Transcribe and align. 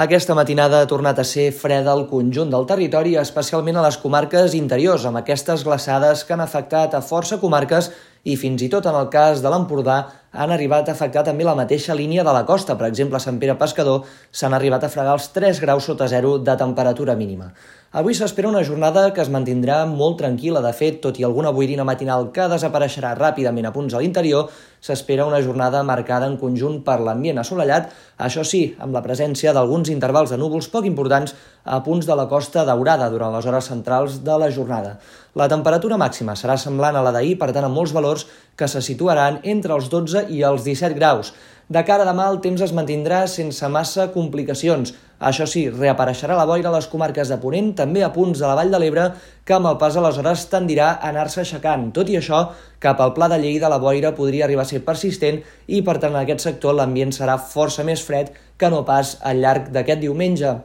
Aquesta 0.00 0.32
matinada 0.32 0.78
ha 0.80 0.86
tornat 0.88 1.18
a 1.20 1.24
ser 1.28 1.50
freda 1.52 1.90
al 1.92 2.06
conjunt 2.08 2.48
del 2.48 2.62
territori, 2.64 3.10
especialment 3.20 3.76
a 3.76 3.82
les 3.84 3.98
comarques 4.00 4.54
interiors, 4.56 5.02
amb 5.04 5.20
aquestes 5.20 5.60
glaçades 5.66 6.22
que 6.24 6.32
han 6.32 6.40
afectat 6.40 6.96
a 6.96 7.02
força 7.04 7.36
comarques 7.42 7.90
i 8.24 8.38
fins 8.40 8.64
i 8.64 8.70
tot 8.72 8.88
en 8.88 8.96
el 8.96 9.10
cas 9.12 9.42
de 9.44 9.52
l'Empordà 9.52 9.98
han 10.32 10.54
arribat 10.56 10.88
a 10.88 10.94
afectar 10.96 11.26
també 11.26 11.44
la 11.44 11.56
mateixa 11.58 11.98
línia 11.98 12.24
de 12.24 12.32
la 12.32 12.46
costa. 12.48 12.78
Per 12.80 12.88
exemple, 12.88 13.20
a 13.20 13.26
Sant 13.26 13.42
Pere 13.42 13.58
Pescador 13.60 14.08
s'han 14.32 14.56
arribat 14.56 14.88
a 14.88 14.92
fregar 14.94 15.18
els 15.18 15.28
3 15.36 15.60
graus 15.66 15.90
sota 15.92 16.08
zero 16.08 16.38
de 16.38 16.56
temperatura 16.64 17.18
mínima. 17.20 17.52
Avui 17.90 18.14
s'espera 18.14 18.46
una 18.46 18.60
jornada 18.62 19.08
que 19.10 19.18
es 19.18 19.28
mantindrà 19.34 19.80
molt 19.90 20.20
tranquil·la. 20.20 20.60
De 20.62 20.70
fet, 20.78 21.00
tot 21.02 21.16
i 21.18 21.24
alguna 21.26 21.50
boirina 21.50 21.82
matinal 21.82 22.28
que 22.30 22.44
desapareixerà 22.52 23.16
ràpidament 23.18 23.66
a 23.66 23.72
punts 23.74 23.96
a 23.98 24.02
l'interior, 24.02 24.46
s'espera 24.78 25.26
una 25.26 25.40
jornada 25.42 25.80
marcada 25.82 26.28
en 26.30 26.36
conjunt 26.38 26.84
per 26.86 27.00
l'ambient 27.02 27.42
assolellat, 27.42 27.90
això 28.28 28.46
sí, 28.46 28.62
amb 28.78 28.94
la 28.94 29.02
presència 29.02 29.50
d'alguns 29.50 29.90
intervals 29.90 30.30
de 30.30 30.38
núvols 30.38 30.70
poc 30.70 30.86
importants 30.86 31.34
a 31.64 31.82
punts 31.82 32.06
de 32.06 32.14
la 32.14 32.28
costa 32.30 32.62
daurada 32.68 33.10
durant 33.10 33.34
les 33.34 33.50
hores 33.50 33.74
centrals 33.74 34.22
de 34.22 34.38
la 34.38 34.54
jornada. 34.54 35.00
La 35.34 35.50
temperatura 35.50 35.98
màxima 35.98 36.38
serà 36.38 36.54
semblant 36.62 36.94
a 36.94 37.02
la 37.02 37.10
d'ahir, 37.10 37.40
per 37.42 37.50
tant, 37.50 37.66
amb 37.66 37.74
molts 37.74 37.90
valors 37.90 38.28
que 38.54 38.70
se 38.70 38.86
situaran 38.86 39.42
entre 39.42 39.74
els 39.74 39.90
12 39.90 40.28
i 40.30 40.44
els 40.46 40.62
17 40.62 40.94
graus. 40.94 41.34
De 41.70 41.84
cara 41.86 42.02
a 42.02 42.06
demà 42.08 42.24
el 42.26 42.40
temps 42.42 42.62
es 42.66 42.72
mantindrà 42.74 43.20
sense 43.30 43.68
massa 43.70 44.08
complicacions. 44.10 44.90
Això 45.28 45.44
sí, 45.46 45.60
reapareixerà 45.70 46.34
la 46.34 46.46
boira 46.48 46.66
a 46.66 46.72
les 46.74 46.88
comarques 46.90 47.30
de 47.30 47.36
Ponent, 47.38 47.68
també 47.78 48.02
a 48.02 48.08
punts 48.10 48.40
de 48.42 48.48
la 48.48 48.56
Vall 48.58 48.72
de 48.74 48.80
l'Ebre, 48.82 49.04
que 49.46 49.54
amb 49.54 49.70
el 49.70 49.76
pas 49.78 49.94
a 49.94 50.02
les 50.02 50.18
hores 50.18 50.42
tendirà 50.50 50.88
a 50.96 51.12
anar-se 51.12 51.44
aixecant. 51.44 51.84
Tot 51.94 52.10
i 52.10 52.18
això, 52.18 52.40
cap 52.82 52.98
al 52.98 53.14
Pla 53.14 53.30
de 53.30 53.38
Lleida 53.38 53.70
la 53.70 53.78
boira 53.78 54.10
podria 54.18 54.48
arribar 54.48 54.66
a 54.66 54.70
ser 54.72 54.82
persistent 54.88 55.38
i, 55.68 55.84
per 55.86 56.00
tant, 56.00 56.10
en 56.10 56.24
aquest 56.24 56.42
sector 56.48 56.74
l'ambient 56.74 57.14
serà 57.14 57.38
força 57.38 57.86
més 57.86 58.02
fred 58.02 58.34
que 58.58 58.72
no 58.74 58.82
pas 58.88 59.20
al 59.22 59.38
llarg 59.38 59.70
d'aquest 59.70 60.02
diumenge. 60.02 60.56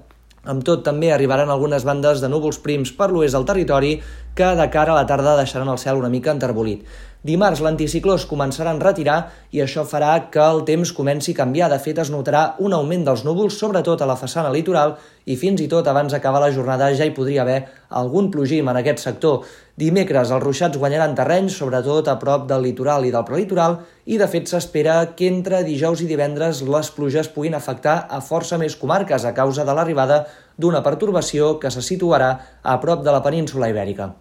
Amb 0.46 0.66
tot, 0.66 0.82
també 0.86 1.14
arribaran 1.14 1.54
algunes 1.54 1.86
bandes 1.86 2.20
de 2.22 2.30
núvols 2.34 2.58
prims 2.66 2.92
per 2.98 3.12
l'oest 3.14 3.38
del 3.38 3.46
territori 3.46 3.96
que 4.36 4.54
de 4.60 4.70
cara 4.70 4.92
a 4.92 5.02
la 5.02 5.08
tarda 5.08 5.38
deixaran 5.40 5.72
el 5.72 5.80
cel 5.80 5.98
una 6.02 6.12
mica 6.12 6.34
enterbolit. 6.36 6.84
Dimarts 7.26 7.62
l'anticicló 7.66 8.14
es 8.20 8.24
començarà 8.30 8.70
a 8.76 8.78
retirar 8.78 9.16
i 9.56 9.62
això 9.64 9.82
farà 9.90 10.12
que 10.30 10.42
el 10.44 10.60
temps 10.68 10.92
comenci 10.94 11.34
a 11.34 11.38
canviar. 11.40 11.72
De 11.72 11.80
fet, 11.82 11.98
es 11.98 12.12
notarà 12.14 12.42
un 12.62 12.74
augment 12.78 13.06
dels 13.08 13.24
núvols, 13.26 13.56
sobretot 13.58 14.04
a 14.04 14.06
la 14.06 14.18
façana 14.20 14.52
litoral, 14.54 14.94
i 15.26 15.34
fins 15.34 15.64
i 15.64 15.66
tot 15.72 15.88
abans 15.90 16.14
d'acabar 16.14 16.44
la 16.44 16.52
jornada 16.54 16.92
ja 16.94 17.08
hi 17.08 17.16
podria 17.16 17.42
haver 17.42 17.64
algun 17.90 18.28
plogim 18.30 18.70
en 18.70 18.78
aquest 18.78 19.02
sector. 19.02 19.48
Dimecres 19.76 20.30
els 20.36 20.44
ruixats 20.44 20.78
guanyaran 20.78 21.16
terrenys, 21.18 21.56
sobretot 21.58 22.12
a 22.12 22.20
prop 22.22 22.46
del 22.52 22.62
litoral 22.68 23.08
i 23.08 23.14
del 23.16 23.26
prelitoral, 23.26 23.80
i 24.06 24.20
de 24.22 24.28
fet 24.30 24.52
s'espera 24.52 25.00
que 25.18 25.32
entre 25.32 25.64
dijous 25.66 26.04
i 26.06 26.12
divendres 26.12 26.62
les 26.62 26.92
pluges 26.94 27.32
puguin 27.34 27.58
afectar 27.58 28.04
a 28.06 28.22
força 28.22 28.62
més 28.62 28.78
comarques 28.78 29.26
a 29.26 29.34
causa 29.34 29.66
de 29.66 29.74
l'arribada 29.74 30.28
d'una 30.62 30.84
pertorbació 30.86 31.56
que 31.58 31.74
se 31.74 31.82
situarà 31.82 32.30
a 32.62 32.78
prop 32.86 33.02
de 33.02 33.18
la 33.18 33.24
península 33.26 33.72
Ibèrica. 33.74 34.12